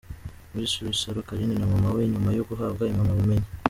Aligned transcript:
Miss 0.53 0.73
Rusaro 0.85 1.21
Carine 1.27 1.55
na 1.57 1.67
Mama 1.73 1.89
we 1.95 2.01
nyuma 2.13 2.29
yo 2.37 2.43
guhabwa 2.49 2.83
impamyabumenyi. 2.91 3.47